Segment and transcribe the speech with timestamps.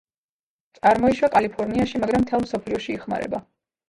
[0.77, 3.43] წარმოიშვა კალიფორნიაში, მაგრამ მთელ მსოფლიოში იხმარება.